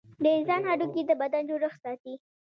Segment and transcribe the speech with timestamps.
[0.23, 2.13] د انسان هډوکي د بدن جوړښت ساتي.